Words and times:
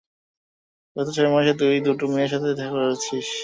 গত 0.95 1.07
ছয় 1.15 1.29
মাসে 1.33 1.53
তুই 1.59 1.75
দুটো 1.87 2.05
মেয়ের 2.11 2.31
সাথে 2.33 2.49
দেখা 2.51 2.73
করেছিস। 2.75 3.27